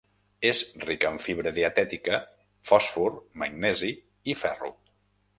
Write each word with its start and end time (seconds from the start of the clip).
És 0.51 0.59
rica 0.83 1.09
en 1.15 1.19
fibra 1.25 1.51
dietètica, 1.57 2.17
fòsfor, 2.69 3.13
magnesi 3.43 3.91
i 4.33 4.37
ferro. 4.45 4.73